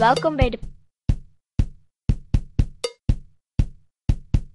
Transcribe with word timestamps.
Welkom 0.00 0.36
bij 0.36 0.50
de. 0.50 0.58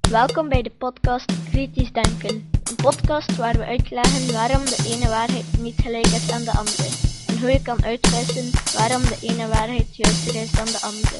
Welkom 0.10 0.50
bij 0.50 0.62
de 0.62 0.72
podcast 0.78 1.32
Kritisch 1.50 1.92
Denken. 1.92 2.50
Een 2.64 2.76
podcast 2.76 3.36
waar 3.36 3.58
we 3.58 3.66
uitleggen 3.66 4.34
waarom 4.34 4.66
de 4.66 4.84
ene 4.88 5.08
waarheid 5.08 5.46
niet 5.60 5.76
gelijk 5.82 6.06
is 6.06 6.32
aan 6.32 6.44
de 6.44 6.52
andere. 6.52 6.88
En 7.28 7.40
hoe 7.40 7.52
je 7.52 7.62
kan 7.62 7.84
uitwissen 7.84 8.50
waarom 8.78 9.02
de 9.02 9.18
ene 9.22 9.48
waarheid 9.48 9.96
juister 9.96 10.36
is 10.36 10.52
dan 10.52 10.66
de 10.66 10.80
andere. 10.82 11.18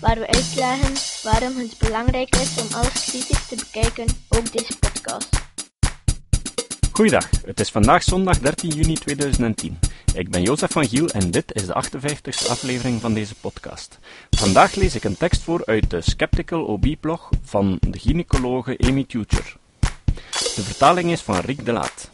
Waar 0.00 0.18
we 0.18 0.26
uitleggen 0.26 0.94
waarom 1.22 1.56
het 1.56 1.78
belangrijk 1.78 2.36
is 2.36 2.62
om 2.62 2.74
alles 2.74 3.04
kritisch 3.04 3.48
te 3.48 3.56
bekijken, 3.56 4.06
ook 4.28 4.52
deze 4.52 4.78
podcast. 4.78 5.28
Goeiedag, 6.92 7.30
het 7.46 7.60
is 7.60 7.70
vandaag 7.70 8.02
zondag 8.02 8.38
13 8.38 8.70
juni 8.70 8.94
2010. 8.94 9.78
Ik 10.14 10.30
ben 10.30 10.42
Jozef 10.42 10.70
van 10.70 10.88
Giel 10.88 11.08
en 11.08 11.30
dit 11.30 11.54
is 11.54 11.66
de 11.66 11.84
58ste 11.84 12.48
aflevering 12.48 13.00
van 13.00 13.14
deze 13.14 13.34
podcast. 13.34 13.98
Vandaag 14.30 14.74
lees 14.74 14.94
ik 14.94 15.04
een 15.04 15.16
tekst 15.16 15.42
voor 15.42 15.62
uit 15.66 15.90
de 15.90 16.00
Skeptical 16.00 16.64
OB-blog 16.64 17.30
van 17.42 17.78
de 17.80 17.98
gynaecologe 17.98 18.78
Amy 18.78 19.04
Tucher. 19.04 19.56
De 20.30 20.62
vertaling 20.62 21.10
is 21.10 21.20
van 21.20 21.38
Rick 21.38 21.64
de 21.64 21.72
Laat. 21.72 22.10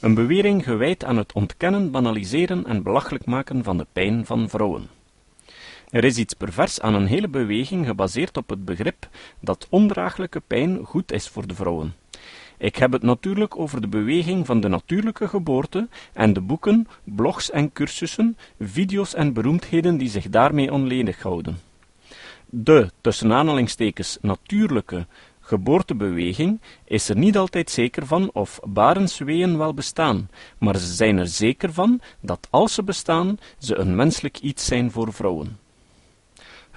Een 0.00 0.14
bewering 0.14 0.64
gewijd 0.64 1.04
aan 1.04 1.16
het 1.16 1.32
ontkennen, 1.32 1.90
banaliseren 1.90 2.66
en 2.66 2.82
belachelijk 2.82 3.26
maken 3.26 3.64
van 3.64 3.76
de 3.78 3.86
pijn 3.92 4.26
van 4.26 4.48
vrouwen. 4.48 4.88
Er 5.90 6.04
is 6.04 6.16
iets 6.16 6.34
pervers 6.34 6.80
aan 6.80 6.94
een 6.94 7.06
hele 7.06 7.28
beweging 7.28 7.86
gebaseerd 7.86 8.36
op 8.36 8.48
het 8.48 8.64
begrip 8.64 9.08
dat 9.40 9.66
ondraaglijke 9.70 10.42
pijn 10.46 10.84
goed 10.84 11.12
is 11.12 11.28
voor 11.28 11.46
de 11.46 11.54
vrouwen. 11.54 11.94
Ik 12.58 12.76
heb 12.76 12.92
het 12.92 13.02
natuurlijk 13.02 13.58
over 13.58 13.80
de 13.80 13.88
beweging 13.88 14.46
van 14.46 14.60
de 14.60 14.68
natuurlijke 14.68 15.28
geboorte 15.28 15.88
en 16.12 16.32
de 16.32 16.40
boeken, 16.40 16.88
blogs 17.04 17.50
en 17.50 17.72
cursussen, 17.72 18.36
video's 18.60 19.14
en 19.14 19.32
beroemdheden 19.32 19.96
die 19.96 20.08
zich 20.08 20.28
daarmee 20.28 20.72
onledig 20.72 21.22
houden. 21.22 21.58
De, 22.46 22.90
tussen 23.00 23.32
aanhalingstekens, 23.32 24.18
natuurlijke 24.20 25.06
geboortebeweging 25.40 26.60
is 26.84 27.08
er 27.08 27.16
niet 27.16 27.36
altijd 27.36 27.70
zeker 27.70 28.06
van 28.06 28.30
of 28.32 28.60
barensweeën 28.62 29.58
wel 29.58 29.74
bestaan, 29.74 30.30
maar 30.58 30.76
ze 30.76 30.94
zijn 30.94 31.18
er 31.18 31.28
zeker 31.28 31.72
van 31.72 32.00
dat 32.20 32.46
als 32.50 32.74
ze 32.74 32.82
bestaan, 32.82 33.38
ze 33.58 33.76
een 33.76 33.96
menselijk 33.96 34.38
iets 34.38 34.66
zijn 34.66 34.90
voor 34.90 35.12
vrouwen. 35.12 35.58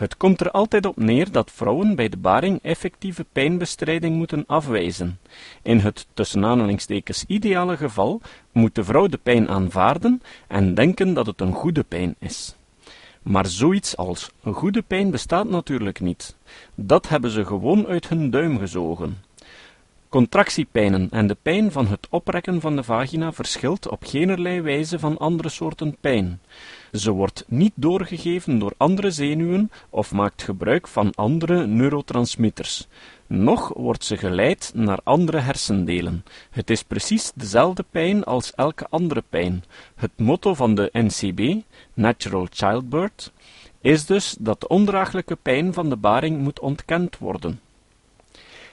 Het 0.02 0.18
komt 0.18 0.42
er 0.42 0.52
altijd 0.52 0.86
op 0.86 0.98
neer 0.98 1.32
dat 1.32 1.52
vrouwen 1.52 1.96
bij 1.96 2.10
de 2.10 2.18
baring 2.18 2.60
effectieve 2.62 3.26
pijnbestrijding 3.32 4.16
moeten 4.16 4.44
afwijzen. 4.48 5.20
In 5.62 5.80
het 5.80 6.08
tussen 6.14 6.46
aanhalingstekens 6.46 7.24
ideale 7.28 7.78
geval 7.78 8.22
moet 8.52 8.76
de 8.76 8.84
vrouw 8.84 9.08
de 9.08 9.18
pijn 9.24 9.50
aanvaarden 9.50 10.22
en 10.48 10.74
denken 10.74 11.14
dat 11.14 11.26
het 11.26 11.42
een 11.42 11.54
goede 11.54 11.84
pijn 11.84 12.16
is. 12.20 12.56
Maar 13.22 13.46
zoiets 13.46 13.98
als 13.98 14.32
een 14.44 14.54
goede 14.54 14.82
pijn 14.82 15.12
bestaat 15.12 15.50
natuurlijk 15.50 16.00
niet. 16.00 16.36
Dat 16.76 17.10
hebben 17.10 17.30
ze 17.32 17.46
gewoon 17.46 17.88
uit 17.88 18.10
hun 18.10 18.30
duim 18.30 18.58
gezogen. 18.58 19.18
Contractiepijnen 20.12 21.08
en 21.12 21.28
de 21.28 21.38
pijn 21.42 21.72
van 21.72 21.88
het 21.88 22.08
oprekken 22.10 22.62
van 22.62 22.76
de 22.76 22.84
vagina 22.84 23.32
verschilt 23.32 23.90
op 23.90 24.04
geenerlei 24.04 24.62
wijze 24.62 25.00
van 25.00 25.18
andere 25.18 25.50
soorten 25.50 25.98
pijn. 26.02 26.42
Ze 26.92 27.12
wordt 27.12 27.46
niet 27.48 27.72
doorgegeven 27.76 28.60
door 28.60 28.74
andere 28.78 29.12
zenuwen 29.12 29.72
of 29.90 30.12
maakt 30.12 30.44
gebruik 30.44 30.88
van 30.88 31.16
andere 31.16 31.68
neurotransmitters. 31.68 32.88
Nog 33.28 33.74
wordt 33.76 34.04
ze 34.04 34.18
geleid 34.18 34.72
naar 34.76 35.00
andere 35.04 35.40
hersendelen. 35.40 36.24
Het 36.50 36.70
is 36.70 36.84
precies 36.84 37.32
dezelfde 37.36 37.86
pijn 37.90 38.24
als 38.24 38.54
elke 38.56 38.88
andere 38.90 39.24
pijn. 39.30 39.64
Het 39.96 40.12
motto 40.18 40.54
van 40.54 40.76
de 40.76 40.90
NCB, 40.94 41.62
Natural 41.94 42.48
Childbirth, 42.50 43.32
is 43.82 44.06
dus 44.06 44.36
dat 44.40 44.62
de 44.62 44.68
ondraaglijke 44.68 45.36
pijn 45.36 45.74
van 45.74 45.90
de 45.90 45.98
baring 45.98 46.38
moet 46.38 46.60
ontkend 46.60 47.18
worden. 47.18 47.60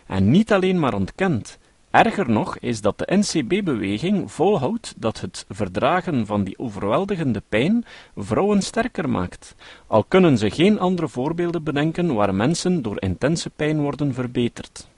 En 0.08 0.30
niet 0.30 0.52
alleen 0.52 0.78
maar 0.78 0.94
ontkend. 0.94 1.58
Erger 1.90 2.30
nog 2.30 2.58
is 2.58 2.80
dat 2.80 2.98
de 2.98 3.16
NCB-beweging 3.16 4.32
volhoudt 4.32 4.94
dat 4.96 5.20
het 5.20 5.44
verdragen 5.48 6.26
van 6.26 6.44
die 6.44 6.58
overweldigende 6.58 7.42
pijn 7.48 7.84
vrouwen 8.16 8.62
sterker 8.62 9.08
maakt, 9.08 9.54
al 9.86 10.04
kunnen 10.04 10.38
ze 10.38 10.50
geen 10.50 10.78
andere 10.78 11.08
voorbeelden 11.08 11.62
bedenken 11.62 12.14
waar 12.14 12.34
mensen 12.34 12.82
door 12.82 13.02
intense 13.02 13.50
pijn 13.50 13.80
worden 13.80 14.14
verbeterd. 14.14 14.88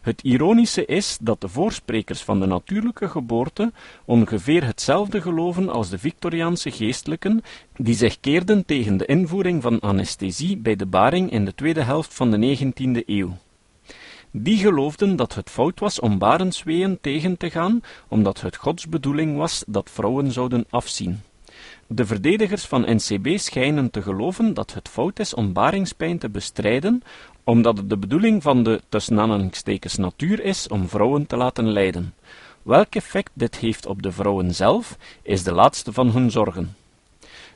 Het 0.00 0.22
ironische 0.22 0.84
is 0.84 1.18
dat 1.20 1.40
de 1.40 1.48
voorsprekers 1.48 2.22
van 2.22 2.40
de 2.40 2.46
natuurlijke 2.46 3.08
geboorte 3.08 3.72
ongeveer 4.04 4.64
hetzelfde 4.64 5.20
geloven 5.20 5.68
als 5.68 5.88
de 5.88 5.98
Victoriaanse 5.98 6.70
geestelijken, 6.70 7.42
die 7.76 7.94
zich 7.94 8.20
keerden 8.20 8.64
tegen 8.66 8.96
de 8.96 9.06
invoering 9.06 9.62
van 9.62 9.80
anesthesie 9.80 10.56
bij 10.56 10.76
de 10.76 10.86
baring 10.86 11.30
in 11.30 11.44
de 11.44 11.54
tweede 11.54 11.82
helft 11.82 12.14
van 12.14 12.30
de 12.30 12.56
19e 12.56 13.04
eeuw. 13.06 13.36
Die 14.30 14.56
geloofden 14.56 15.16
dat 15.16 15.34
het 15.34 15.50
fout 15.50 15.80
was 15.80 16.00
om 16.00 16.18
barensweeën 16.18 16.98
tegen 17.00 17.36
te 17.36 17.50
gaan, 17.50 17.80
omdat 18.08 18.40
het 18.40 18.56
Gods 18.56 18.88
bedoeling 18.88 19.36
was 19.36 19.64
dat 19.66 19.90
vrouwen 19.90 20.32
zouden 20.32 20.64
afzien. 20.70 21.20
De 21.86 22.06
verdedigers 22.06 22.64
van 22.64 22.94
NCB 22.94 23.38
schijnen 23.38 23.90
te 23.90 24.02
geloven 24.02 24.54
dat 24.54 24.74
het 24.74 24.88
fout 24.88 25.18
is 25.18 25.34
om 25.34 25.52
baringspijn 25.52 26.18
te 26.18 26.28
bestrijden, 26.28 27.02
omdat 27.44 27.76
het 27.76 27.88
de 27.90 27.96
bedoeling 27.96 28.42
van 28.42 28.62
de 28.62 28.80
tussen 28.88 29.50
natuur 29.96 30.40
is 30.40 30.68
om 30.68 30.88
vrouwen 30.88 31.26
te 31.26 31.36
laten 31.36 31.68
lijden. 31.72 32.14
Welk 32.62 32.94
effect 32.94 33.30
dit 33.32 33.56
heeft 33.56 33.86
op 33.86 34.02
de 34.02 34.12
vrouwen 34.12 34.54
zelf, 34.54 34.96
is 35.22 35.42
de 35.42 35.52
laatste 35.52 35.92
van 35.92 36.10
hun 36.10 36.30
zorgen. 36.30 36.76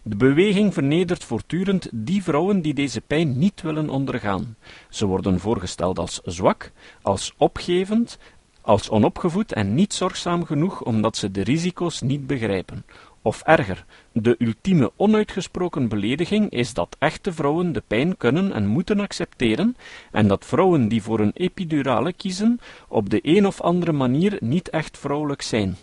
De 0.04 0.16
beweging 0.16 0.74
vernedert 0.74 1.24
voortdurend 1.24 1.88
die 1.92 2.22
vrouwen 2.22 2.62
die 2.62 2.74
deze 2.74 3.00
pijn 3.00 3.38
niet 3.38 3.62
willen 3.62 3.88
ondergaan. 3.88 4.56
Ze 4.90 5.06
worden 5.06 5.40
voorgesteld 5.40 5.98
als 5.98 6.20
zwak, 6.24 6.72
als 7.02 7.34
opgevend, 7.36 8.18
als 8.60 8.90
onopgevoed 8.90 9.52
en 9.52 9.74
niet 9.74 9.94
zorgzaam 9.94 10.44
genoeg 10.44 10.82
omdat 10.82 11.16
ze 11.16 11.30
de 11.30 11.42
risico's 11.42 12.00
niet 12.00 12.26
begrijpen. 12.26 12.84
Of 13.22 13.42
erger, 13.42 13.84
de 14.12 14.36
ultieme 14.38 14.92
onuitgesproken 14.96 15.88
belediging 15.88 16.50
is 16.50 16.74
dat 16.74 16.96
echte 16.98 17.32
vrouwen 17.32 17.72
de 17.72 17.82
pijn 17.86 18.16
kunnen 18.16 18.52
en 18.52 18.66
moeten 18.66 19.00
accepteren 19.00 19.76
en 20.12 20.28
dat 20.28 20.44
vrouwen 20.44 20.88
die 20.88 21.02
voor 21.02 21.20
een 21.20 21.32
epidurale 21.34 22.12
kiezen 22.12 22.60
op 22.88 23.10
de 23.10 23.20
een 23.22 23.46
of 23.46 23.60
andere 23.60 23.92
manier 23.92 24.36
niet 24.40 24.70
echt 24.70 24.98
vrouwelijk 24.98 25.42
zijn. 25.42 25.76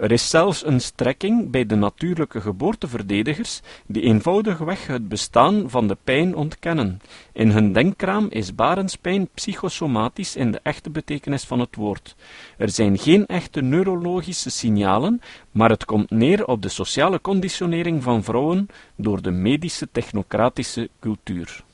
Er 0.00 0.12
is 0.12 0.30
zelfs 0.30 0.66
een 0.66 0.80
strekking 0.80 1.50
bij 1.50 1.66
de 1.66 1.74
natuurlijke 1.74 2.40
geboorteverdedigers 2.40 3.60
die 3.86 4.02
eenvoudigweg 4.02 4.86
het 4.86 5.08
bestaan 5.08 5.70
van 5.70 5.88
de 5.88 5.96
pijn 6.04 6.34
ontkennen. 6.36 7.00
In 7.32 7.50
hun 7.50 7.72
denkraam 7.72 8.26
is 8.28 8.54
barenspijn 8.54 9.28
psychosomatisch 9.34 10.36
in 10.36 10.50
de 10.50 10.60
echte 10.62 10.90
betekenis 10.90 11.44
van 11.44 11.60
het 11.60 11.76
woord. 11.76 12.16
Er 12.56 12.70
zijn 12.70 12.98
geen 12.98 13.26
echte 13.26 13.60
neurologische 13.60 14.50
signalen, 14.50 15.20
maar 15.50 15.70
het 15.70 15.84
komt 15.84 16.10
neer 16.10 16.46
op 16.46 16.62
de 16.62 16.68
sociale 16.68 17.20
conditionering 17.20 18.02
van 18.02 18.24
vrouwen 18.24 18.66
door 18.96 19.22
de 19.22 19.30
medische 19.30 19.88
technocratische 19.92 20.88
cultuur. 21.00 21.64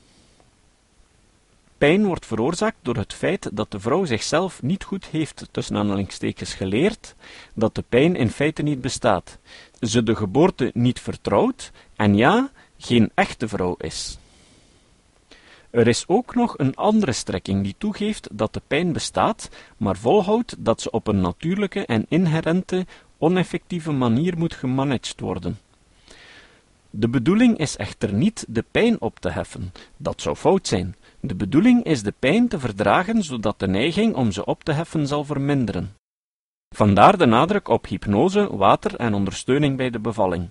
Pijn 1.77 2.05
wordt 2.05 2.25
veroorzaakt 2.25 2.77
door 2.81 2.95
het 2.95 3.13
feit 3.13 3.49
dat 3.53 3.71
de 3.71 3.79
vrouw 3.79 4.05
zichzelf 4.05 4.61
niet 4.61 4.83
goed 4.83 5.05
heeft 5.05 5.47
tussen 5.51 5.75
aanhalingstekens 5.75 6.53
geleerd, 6.53 7.15
dat 7.53 7.75
de 7.75 7.83
pijn 7.89 8.15
in 8.15 8.29
feite 8.29 8.61
niet 8.61 8.81
bestaat, 8.81 9.37
ze 9.79 10.03
de 10.03 10.15
geboorte 10.15 10.71
niet 10.73 10.99
vertrouwt 10.99 11.71
en 11.95 12.15
ja, 12.15 12.51
geen 12.77 13.11
echte 13.13 13.47
vrouw 13.47 13.75
is. 13.77 14.17
Er 15.69 15.87
is 15.87 16.03
ook 16.07 16.35
nog 16.35 16.57
een 16.57 16.75
andere 16.75 17.11
strekking 17.11 17.63
die 17.63 17.75
toegeeft 17.77 18.27
dat 18.31 18.53
de 18.53 18.61
pijn 18.67 18.93
bestaat, 18.93 19.49
maar 19.77 19.97
volhoudt 19.97 20.55
dat 20.57 20.81
ze 20.81 20.91
op 20.91 21.07
een 21.07 21.21
natuurlijke 21.21 21.85
en 21.85 22.05
inherente, 22.09 22.85
oneffectieve 23.17 23.91
manier 23.91 24.37
moet 24.37 24.53
gemanaged 24.53 25.19
worden. 25.19 25.59
De 26.89 27.09
bedoeling 27.09 27.57
is 27.57 27.75
echter 27.75 28.13
niet 28.13 28.45
de 28.47 28.63
pijn 28.71 29.01
op 29.01 29.19
te 29.19 29.29
heffen, 29.29 29.71
dat 29.97 30.21
zou 30.21 30.35
fout 30.35 30.67
zijn, 30.67 30.95
de 31.19 31.35
bedoeling 31.35 31.83
is 31.83 32.03
de 32.03 32.13
pijn 32.19 32.47
te 32.47 32.59
verdragen 32.59 33.23
zodat 33.23 33.59
de 33.59 33.67
neiging 33.67 34.15
om 34.15 34.31
ze 34.31 34.45
op 34.45 34.63
te 34.63 34.71
heffen 34.71 35.07
zal 35.07 35.23
verminderen. 35.23 35.95
Vandaar 36.75 37.17
de 37.17 37.25
nadruk 37.25 37.67
op 37.67 37.87
hypnose, 37.87 38.55
water 38.57 38.95
en 38.95 39.13
ondersteuning 39.13 39.77
bij 39.77 39.89
de 39.89 39.99
bevalling. 39.99 40.49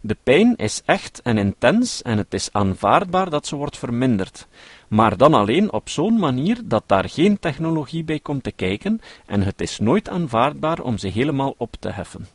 De 0.00 0.16
pijn 0.22 0.56
is 0.56 0.82
echt 0.84 1.22
en 1.22 1.38
intens 1.38 2.02
en 2.02 2.18
het 2.18 2.34
is 2.34 2.52
aanvaardbaar 2.52 3.30
dat 3.30 3.46
ze 3.46 3.56
wordt 3.56 3.78
verminderd, 3.78 4.46
maar 4.88 5.16
dan 5.16 5.34
alleen 5.34 5.72
op 5.72 5.88
zo'n 5.88 6.18
manier 6.18 6.60
dat 6.64 6.82
daar 6.86 7.08
geen 7.08 7.38
technologie 7.38 8.04
bij 8.04 8.18
komt 8.18 8.42
te 8.42 8.52
kijken 8.52 9.00
en 9.26 9.42
het 9.42 9.60
is 9.60 9.78
nooit 9.78 10.08
aanvaardbaar 10.08 10.80
om 10.80 10.98
ze 10.98 11.08
helemaal 11.08 11.54
op 11.56 11.76
te 11.78 11.90
heffen. 11.90 12.26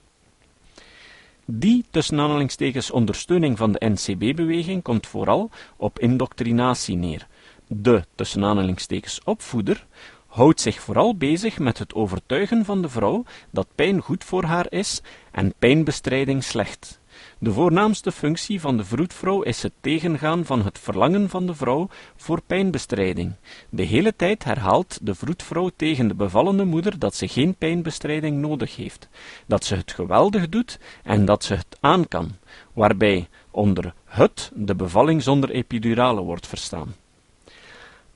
Die 1.46 1.86
tussen 1.90 2.20
aanhalingstekens 2.20 2.92
ondersteuning 2.92 3.58
van 3.58 3.72
de 3.72 3.86
NCB-beweging 3.86 4.84
komt 4.84 5.08
vooral 5.08 5.50
op 5.78 6.00
indoctrinatie 6.00 6.96
neer, 6.96 7.28
de 7.76 8.04
tussen 8.16 8.44
aanhalingstekens 8.44 9.22
opvoeder 9.24 9.86
houdt 10.28 10.62
zich 10.62 10.82
vooral 10.82 11.16
bezig 11.16 11.60
met 11.60 11.78
het 11.78 11.94
overtuigen 11.94 12.66
van 12.66 12.82
de 12.82 12.90
vrouw 12.90 13.24
dat 13.52 13.68
pijn 13.76 14.02
goed 14.02 14.24
voor 14.24 14.44
haar 14.44 14.66
is 14.70 15.02
en 15.32 15.54
pijnbestrijding 15.60 16.44
slecht. 16.44 17.02
De 17.40 17.52
voornaamste 17.52 18.12
functie 18.12 18.62
van 18.62 18.78
de 18.78 18.84
vroedvrouw 18.84 19.42
is 19.42 19.64
het 19.64 19.72
tegengaan 19.82 20.46
van 20.46 20.64
het 20.64 20.80
verlangen 20.80 21.30
van 21.30 21.46
de 21.46 21.56
vrouw 21.56 21.88
voor 22.16 22.42
pijnbestrijding. 22.42 23.34
De 23.70 23.84
hele 23.84 24.16
tijd 24.16 24.44
herhaalt 24.44 25.00
de 25.02 25.16
vroedvrouw 25.16 25.70
tegen 25.76 26.08
de 26.08 26.16
bevallende 26.16 26.66
moeder 26.66 27.00
dat 27.00 27.16
ze 27.16 27.28
geen 27.28 27.56
pijnbestrijding 27.56 28.38
nodig 28.38 28.76
heeft, 28.76 29.08
dat 29.48 29.66
ze 29.66 29.76
het 29.76 29.92
geweldig 29.92 30.50
doet 30.50 30.80
en 31.04 31.26
dat 31.26 31.44
ze 31.44 31.54
het 31.54 31.78
aan 31.80 32.08
kan, 32.08 32.32
waarbij 32.74 33.28
onder 33.52 33.94
het 34.06 34.52
de 34.56 34.76
bevalling 34.76 35.24
zonder 35.24 35.50
epidurale 35.50 36.22
wordt 36.22 36.48
verstaan. 36.48 36.96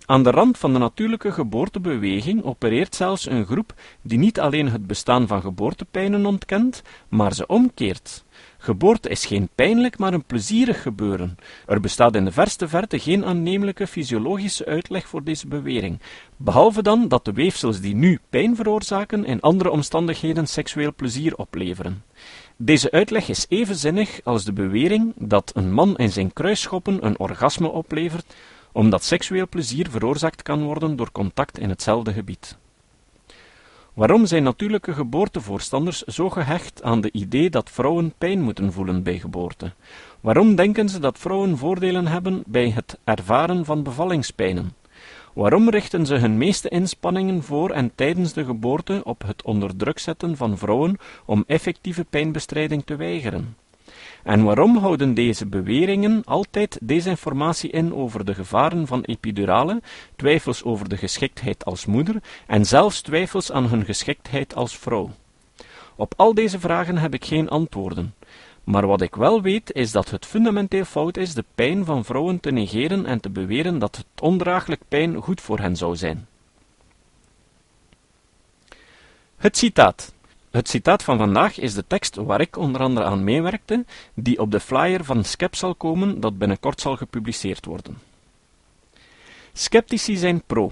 Aan 0.09 0.24
de 0.24 0.31
rand 0.31 0.57
van 0.57 0.74
de 0.74 0.80
natuurlijke 0.80 1.31
geboortebeweging 1.31 2.44
opereert 2.44 2.95
zelfs 2.95 3.30
een 3.30 3.45
groep 3.45 3.74
die 4.01 4.18
niet 4.18 4.39
alleen 4.39 4.69
het 4.69 4.88
bestaan 4.88 5.27
van 5.27 5.42
geboortepijnen 5.42 6.25
ontkent, 6.25 6.81
maar 7.07 7.33
ze 7.33 7.48
omkeert. 7.48 8.24
Geboorte 8.57 9.09
is 9.09 9.25
geen 9.25 9.50
pijnlijk, 9.56 9.98
maar 9.98 10.13
een 10.13 10.24
plezierig 10.24 10.81
gebeuren. 10.81 11.38
Er 11.65 11.80
bestaat 11.80 12.15
in 12.15 12.25
de 12.25 12.31
verste 12.31 12.68
verte 12.68 13.00
geen 13.00 13.25
aannemelijke 13.25 13.88
fysiologische 13.88 14.65
uitleg 14.65 15.07
voor 15.07 15.24
deze 15.24 15.48
bewering, 15.48 16.00
behalve 16.38 16.81
dan 16.81 17.07
dat 17.07 17.25
de 17.25 17.33
weefsels 17.33 17.80
die 17.80 17.95
nu 17.95 18.19
pijn 18.30 18.56
veroorzaken 18.56 19.25
in 19.25 19.42
andere 19.42 19.69
omstandigheden 19.69 20.48
seksueel 20.48 20.94
plezier 20.95 21.36
opleveren. 21.36 22.03
Deze 22.57 22.92
uitleg 22.92 23.30
is 23.30 23.45
even 23.50 23.75
zinnig 23.75 24.19
als 24.24 24.44
de 24.44 24.53
bewering 24.53 25.13
dat 25.18 25.51
een 25.56 25.74
man 25.74 25.98
in 25.98 26.12
zijn 26.12 26.33
kruisschoppen 26.33 27.06
een 27.06 27.19
orgasme 27.19 27.68
oplevert, 27.68 28.36
omdat 28.77 29.03
seksueel 29.03 29.47
plezier 29.47 29.89
veroorzaakt 29.89 30.44
kan 30.44 30.63
worden 30.63 30.95
door 30.95 31.12
contact 31.12 31.59
in 31.59 31.69
hetzelfde 31.69 32.13
gebied. 32.13 32.57
Waarom 33.94 34.25
zijn 34.25 34.44
natuurlijke 34.44 34.94
geboortevoorstanders 34.94 36.01
zo 36.01 36.29
gehecht 36.29 36.83
aan 36.83 37.01
de 37.01 37.12
idee 37.12 37.50
dat 37.50 37.69
vrouwen 37.69 38.13
pijn 38.18 38.41
moeten 38.41 38.74
voelen 38.74 39.03
bij 39.03 39.19
geboorte? 39.19 39.71
Waarom 40.21 40.56
denken 40.56 40.89
ze 40.89 41.00
dat 41.00 41.18
vrouwen 41.18 41.57
voordelen 41.57 42.07
hebben 42.07 42.44
bij 42.45 42.69
het 42.69 42.97
ervaren 43.03 43.65
van 43.65 43.83
bevallingspijnen? 43.83 44.74
Waarom 45.33 45.69
richten 45.69 46.06
ze 46.06 46.15
hun 46.15 46.38
meeste 46.38 46.69
inspanningen 46.69 47.44
voor 47.44 47.69
en 47.69 47.91
tijdens 47.95 48.33
de 48.33 48.45
geboorte 48.45 49.01
op 49.03 49.24
het 49.25 49.44
onder 49.44 49.75
druk 49.75 50.00
zetten 50.00 50.38
van 50.38 50.57
vrouwen 50.57 50.97
om 51.25 51.44
effectieve 51.47 52.03
pijnbestrijding 52.03 52.83
te 52.85 52.95
weigeren? 52.95 53.56
En 54.27 54.44
waarom 54.44 54.77
houden 54.77 55.13
deze 55.13 55.45
beweringen 55.45 56.21
altijd 56.25 56.79
desinformatie 56.81 57.69
in 57.69 57.94
over 57.94 58.25
de 58.25 58.33
gevaren 58.33 58.88
van 58.88 59.01
epidurale, 59.01 59.81
twijfels 60.15 60.63
over 60.63 60.89
de 60.89 60.97
geschiktheid 60.97 61.65
als 61.65 61.85
moeder 61.85 62.15
en 62.47 62.65
zelfs 62.65 63.01
twijfels 63.01 63.51
aan 63.51 63.68
hun 63.68 63.85
geschiktheid 63.85 64.56
als 64.56 64.77
vrouw? 64.77 65.12
Op 65.95 66.13
al 66.18 66.33
deze 66.33 66.59
vragen 66.59 66.97
heb 66.97 67.13
ik 67.13 67.25
geen 67.25 67.50
antwoorden. 67.50 68.15
Maar 68.63 68.88
wat 68.88 69.01
ik 69.01 69.15
wel 69.15 69.41
weet 69.41 69.71
is 69.71 69.91
dat 69.91 70.09
het 70.09 70.25
fundamenteel 70.25 70.85
fout 70.85 71.18
is 71.18 71.33
de 71.33 71.45
pijn 71.56 71.85
van 71.85 72.06
vrouwen 72.06 72.39
te 72.39 72.51
negeren 72.51 73.06
en 73.06 73.19
te 73.19 73.29
beweren 73.29 73.79
dat 73.79 73.95
het 73.95 74.21
ondraaglijk 74.21 74.81
pijn 74.88 75.15
goed 75.15 75.41
voor 75.41 75.59
hen 75.59 75.75
zou 75.75 75.95
zijn. 75.95 76.27
Het 79.38 79.57
citaat. 79.57 80.15
Het 80.57 80.69
citaat 80.69 81.04
van 81.04 81.18
vandaag 81.18 81.59
is 81.59 81.74
de 81.74 81.88
tekst 81.88 82.15
waar 82.15 82.42
ik 82.42 82.57
onder 82.57 82.81
andere 82.81 83.06
aan 83.06 83.24
meewerkte, 83.24 83.86
die 84.13 84.39
op 84.39 84.51
de 84.51 84.59
flyer 84.59 85.04
van 85.04 85.24
Skep 85.24 85.56
zal 85.56 85.75
komen, 85.75 86.19
dat 86.19 86.38
binnenkort 86.38 86.81
zal 86.81 86.95
gepubliceerd 86.95 87.65
worden. 87.65 87.98
Sceptici 89.54 90.15
zijn 90.15 90.44
pro. 90.48 90.71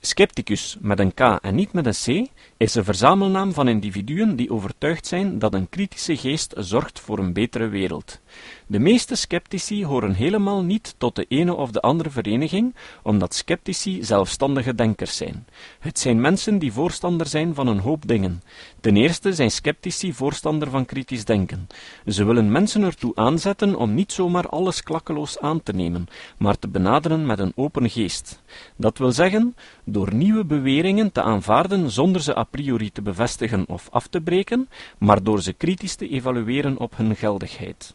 Scepticus 0.00 0.76
met 0.80 0.98
een 0.98 1.14
K 1.14 1.20
en 1.20 1.54
niet 1.54 1.72
met 1.72 1.86
een 1.86 2.26
C 2.26 2.28
is 2.60 2.74
een 2.74 2.84
verzamelnaam 2.84 3.52
van 3.52 3.68
individuen 3.68 4.36
die 4.36 4.50
overtuigd 4.50 5.06
zijn 5.06 5.38
dat 5.38 5.54
een 5.54 5.68
kritische 5.68 6.16
geest 6.16 6.54
zorgt 6.56 7.00
voor 7.00 7.18
een 7.18 7.32
betere 7.32 7.68
wereld. 7.68 8.20
De 8.66 8.78
meeste 8.78 9.14
sceptici 9.14 9.84
horen 9.84 10.14
helemaal 10.14 10.62
niet 10.62 10.94
tot 10.98 11.16
de 11.16 11.24
ene 11.28 11.54
of 11.54 11.70
de 11.70 11.80
andere 11.80 12.10
vereniging, 12.10 12.74
omdat 13.02 13.34
sceptici 13.34 14.04
zelfstandige 14.04 14.74
denkers 14.74 15.16
zijn. 15.16 15.46
Het 15.78 15.98
zijn 15.98 16.20
mensen 16.20 16.58
die 16.58 16.72
voorstander 16.72 17.26
zijn 17.26 17.54
van 17.54 17.66
een 17.66 17.78
hoop 17.78 18.06
dingen. 18.06 18.42
Ten 18.80 18.96
eerste 18.96 19.32
zijn 19.32 19.50
sceptici 19.50 20.12
voorstander 20.12 20.70
van 20.70 20.84
kritisch 20.84 21.24
denken. 21.24 21.66
Ze 22.06 22.24
willen 22.24 22.52
mensen 22.52 22.82
ertoe 22.82 23.14
aanzetten 23.14 23.76
om 23.76 23.94
niet 23.94 24.12
zomaar 24.12 24.48
alles 24.48 24.82
klakkeloos 24.82 25.38
aan 25.38 25.62
te 25.62 25.72
nemen, 25.72 26.06
maar 26.38 26.58
te 26.58 26.68
benaderen 26.68 27.26
met 27.26 27.38
een 27.38 27.52
open 27.56 27.90
geest. 27.90 28.42
Dat 28.76 28.98
wil 28.98 29.12
zeggen, 29.12 29.56
door 29.84 30.14
nieuwe 30.14 30.44
beweringen 30.44 31.12
te 31.12 31.22
aanvaarden 31.22 31.90
zonder 31.90 32.22
ze 32.22 32.34
priori 32.50 32.92
te 32.92 33.02
bevestigen 33.02 33.68
of 33.68 33.88
af 33.90 34.06
te 34.06 34.20
breken, 34.20 34.68
maar 34.98 35.22
door 35.22 35.42
ze 35.42 35.52
kritisch 35.52 35.94
te 35.94 36.08
evalueren 36.08 36.78
op 36.78 36.96
hun 36.96 37.16
geldigheid. 37.16 37.94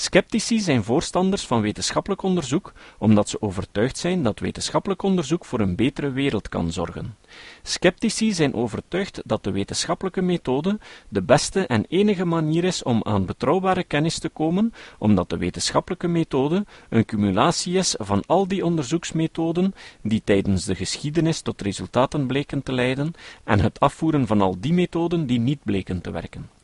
Sceptici 0.00 0.60
zijn 0.60 0.84
voorstanders 0.84 1.46
van 1.46 1.60
wetenschappelijk 1.60 2.22
onderzoek 2.22 2.72
omdat 2.98 3.28
ze 3.28 3.42
overtuigd 3.42 3.98
zijn 3.98 4.22
dat 4.22 4.38
wetenschappelijk 4.38 5.02
onderzoek 5.02 5.44
voor 5.44 5.60
een 5.60 5.76
betere 5.76 6.10
wereld 6.10 6.48
kan 6.48 6.72
zorgen. 6.72 7.16
Sceptici 7.62 8.32
zijn 8.32 8.54
overtuigd 8.54 9.22
dat 9.24 9.44
de 9.44 9.50
wetenschappelijke 9.50 10.22
methode 10.22 10.78
de 11.08 11.22
beste 11.22 11.66
en 11.66 11.84
enige 11.88 12.24
manier 12.24 12.64
is 12.64 12.82
om 12.82 13.00
aan 13.04 13.26
betrouwbare 13.26 13.84
kennis 13.84 14.18
te 14.18 14.28
komen, 14.28 14.72
omdat 14.98 15.30
de 15.30 15.36
wetenschappelijke 15.36 16.08
methode 16.08 16.66
een 16.88 17.04
cumulatie 17.04 17.76
is 17.76 17.94
van 17.98 18.22
al 18.26 18.48
die 18.48 18.64
onderzoeksmethoden 18.64 19.74
die 20.02 20.22
tijdens 20.24 20.64
de 20.64 20.74
geschiedenis 20.74 21.40
tot 21.40 21.62
resultaten 21.62 22.26
bleken 22.26 22.62
te 22.62 22.72
leiden 22.72 23.12
en 23.44 23.60
het 23.60 23.80
afvoeren 23.80 24.26
van 24.26 24.40
al 24.40 24.60
die 24.60 24.72
methoden 24.72 25.26
die 25.26 25.40
niet 25.40 25.64
bleken 25.64 26.00
te 26.00 26.10
werken. 26.10 26.57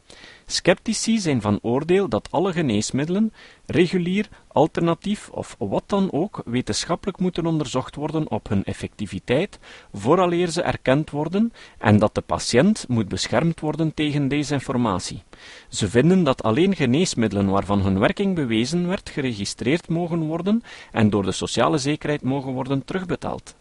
Sceptici 0.47 1.19
zijn 1.19 1.41
van 1.41 1.59
oordeel 1.63 2.09
dat 2.09 2.29
alle 2.31 2.53
geneesmiddelen, 2.53 3.33
regulier, 3.67 4.29
alternatief 4.49 5.29
of 5.29 5.57
wat 5.59 5.85
dan 5.87 6.13
ook, 6.13 6.43
wetenschappelijk 6.45 7.19
moeten 7.19 7.47
onderzocht 7.47 7.95
worden 7.95 8.31
op 8.31 8.49
hun 8.49 8.65
effectiviteit, 8.65 9.59
vooraleer 9.93 10.49
ze 10.49 10.63
erkend 10.63 11.11
worden, 11.11 11.53
en 11.79 11.99
dat 11.99 12.15
de 12.15 12.21
patiënt 12.21 12.85
moet 12.89 13.09
beschermd 13.09 13.61
worden 13.61 13.95
tegen 13.95 14.29
desinformatie. 14.29 15.23
Ze 15.69 15.89
vinden 15.89 16.23
dat 16.23 16.43
alleen 16.43 16.77
geneesmiddelen 16.77 17.51
waarvan 17.51 17.81
hun 17.81 17.99
werking 17.99 18.35
bewezen 18.35 18.89
werd, 18.89 19.11
geregistreerd 19.11 19.89
mogen 19.89 20.21
worden 20.21 20.63
en 20.93 21.11
door 21.11 21.23
de 21.23 21.33
sociale 21.33 21.79
zekerheid 21.79 22.23
mogen 22.23 22.53
worden 22.53 22.85
terugbetaald. 22.85 23.55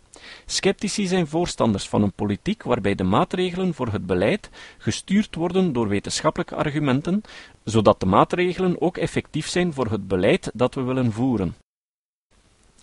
Sceptici 0.45 1.07
zijn 1.07 1.27
voorstanders 1.27 1.89
van 1.89 2.03
een 2.03 2.13
politiek 2.13 2.63
waarbij 2.63 2.95
de 2.95 3.03
maatregelen 3.03 3.73
voor 3.73 3.87
het 3.87 4.05
beleid 4.05 4.49
gestuurd 4.77 5.35
worden 5.35 5.73
door 5.73 5.87
wetenschappelijke 5.87 6.55
argumenten, 6.55 7.21
zodat 7.63 7.99
de 7.99 8.05
maatregelen 8.05 8.81
ook 8.81 8.97
effectief 8.97 9.47
zijn 9.47 9.73
voor 9.73 9.87
het 9.91 10.07
beleid 10.07 10.51
dat 10.53 10.75
we 10.75 10.81
willen 10.81 11.11
voeren. 11.11 11.55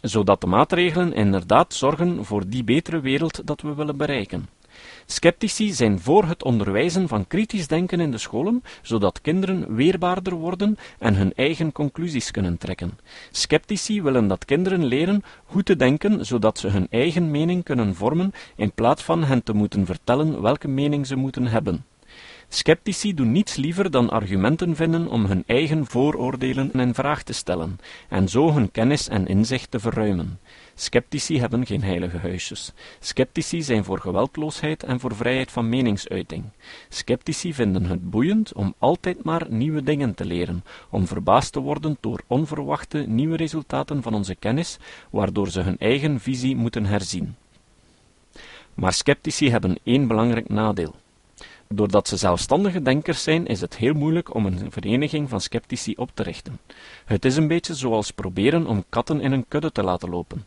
Zodat 0.01 0.41
de 0.41 0.47
maatregelen 0.47 1.13
inderdaad 1.13 1.75
zorgen 1.75 2.25
voor 2.25 2.49
die 2.49 2.65
betere 2.65 3.01
wereld 3.01 3.47
dat 3.47 3.61
we 3.61 3.75
willen 3.75 3.97
bereiken. 3.97 4.49
Sceptici 5.07 5.73
zijn 5.73 6.01
voor 6.01 6.25
het 6.25 6.43
onderwijzen 6.43 7.09
van 7.09 7.27
kritisch 7.27 7.67
denken 7.67 8.01
in 8.01 8.11
de 8.11 8.19
scholen, 8.19 8.63
zodat 8.83 9.21
kinderen 9.21 9.75
weerbaarder 9.75 10.35
worden 10.35 10.79
en 10.99 11.15
hun 11.15 11.33
eigen 11.35 11.73
conclusies 11.73 12.31
kunnen 12.31 12.59
trekken. 12.59 12.99
Sceptici 13.31 14.03
willen 14.03 14.27
dat 14.27 14.45
kinderen 14.45 14.85
leren 14.85 15.23
hoe 15.45 15.63
te 15.63 15.77
denken, 15.77 16.27
zodat 16.27 16.59
ze 16.59 16.69
hun 16.69 16.87
eigen 16.91 17.31
mening 17.31 17.65
kunnen 17.65 17.95
vormen, 17.95 18.33
in 18.57 18.73
plaats 18.73 19.03
van 19.03 19.25
hen 19.25 19.43
te 19.43 19.53
moeten 19.53 19.87
vertellen 19.87 20.43
welke 20.43 20.69
mening 20.69 21.07
ze 21.07 21.17
moeten 21.17 21.47
hebben. 21.47 21.85
Sceptici 22.53 23.15
doen 23.15 23.33
niets 23.33 23.57
liever 23.57 23.91
dan 23.91 24.11
argumenten 24.11 24.77
vinden 24.77 25.09
om 25.09 25.25
hun 25.25 25.45
eigen 25.47 25.87
vooroordelen 25.87 26.73
in 26.73 26.95
vraag 26.95 27.23
te 27.23 27.33
stellen, 27.33 27.79
en 28.09 28.29
zo 28.29 28.53
hun 28.53 28.71
kennis 28.71 29.09
en 29.09 29.27
inzicht 29.27 29.71
te 29.71 29.81
verruimen. 29.81 30.39
Sceptici 30.75 31.41
hebben 31.41 31.67
geen 31.67 31.83
heilige 31.83 32.17
huisjes. 32.19 32.73
Sceptici 33.01 33.63
zijn 33.63 33.85
voor 33.85 33.99
geweldloosheid 33.99 34.83
en 34.83 35.01
voor 35.01 35.15
vrijheid 35.15 35.51
van 35.51 35.69
meningsuiting. 35.69 36.45
Sceptici 36.89 37.55
vinden 37.55 37.85
het 37.85 38.11
boeiend 38.11 38.53
om 38.53 38.75
altijd 38.79 39.25
maar 39.25 39.47
nieuwe 39.49 39.83
dingen 39.83 40.15
te 40.15 40.25
leren, 40.25 40.65
om 40.89 41.07
verbaasd 41.07 41.53
te 41.53 41.61
worden 41.61 41.97
door 42.01 42.23
onverwachte 42.27 42.99
nieuwe 42.99 43.37
resultaten 43.37 44.03
van 44.03 44.15
onze 44.15 44.35
kennis, 44.35 44.79
waardoor 45.11 45.49
ze 45.49 45.61
hun 45.61 45.79
eigen 45.79 46.21
visie 46.21 46.57
moeten 46.57 46.85
herzien. 46.85 47.37
Maar 48.75 48.93
sceptici 48.93 49.51
hebben 49.51 49.79
één 49.85 50.07
belangrijk 50.07 50.49
nadeel. 50.49 50.95
Doordat 51.75 52.09
ze 52.09 52.17
zelfstandige 52.17 52.83
denkers 52.83 53.23
zijn, 53.23 53.47
is 53.47 53.61
het 53.61 53.77
heel 53.77 53.95
moeilijk 53.95 54.35
om 54.35 54.47
een 54.47 54.73
vereniging 54.73 55.29
van 55.29 55.41
sceptici 55.41 55.95
op 55.97 56.11
te 56.15 56.23
richten. 56.23 56.59
Het 57.05 57.25
is 57.25 57.37
een 57.37 57.49
beetje 57.49 57.75
zoals 57.75 58.11
proberen 58.11 58.67
om 58.67 58.85
katten 58.89 59.21
in 59.21 59.33
een 59.33 59.45
kudde 59.49 59.73
te 59.73 59.83
laten 59.83 60.09
lopen. 60.09 60.45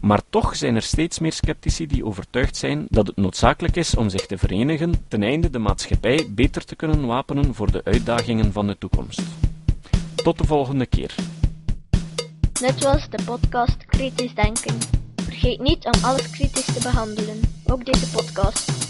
Maar 0.00 0.20
toch 0.30 0.56
zijn 0.56 0.74
er 0.74 0.82
steeds 0.82 1.18
meer 1.18 1.32
sceptici 1.32 1.86
die 1.86 2.04
overtuigd 2.04 2.56
zijn 2.56 2.86
dat 2.90 3.06
het 3.06 3.16
noodzakelijk 3.16 3.76
is 3.76 3.96
om 3.96 4.08
zich 4.08 4.26
te 4.26 4.38
verenigen 4.38 5.04
ten 5.08 5.22
einde 5.22 5.50
de 5.50 5.58
maatschappij 5.58 6.26
beter 6.30 6.64
te 6.64 6.76
kunnen 6.76 7.06
wapenen 7.06 7.54
voor 7.54 7.72
de 7.72 7.84
uitdagingen 7.84 8.52
van 8.52 8.66
de 8.66 8.78
toekomst. 8.78 9.22
Tot 10.14 10.38
de 10.38 10.44
volgende 10.44 10.86
keer. 10.86 11.14
Dit 12.52 12.82
was 12.82 13.08
de 13.10 13.22
podcast 13.24 13.84
Kritisch 13.86 14.34
Denken. 14.34 14.78
Vergeet 15.16 15.60
niet 15.60 15.84
om 15.84 16.04
alles 16.04 16.30
kritisch 16.30 16.72
te 16.74 16.80
behandelen, 16.82 17.40
ook 17.64 17.84
deze 17.84 18.10
podcast. 18.10 18.89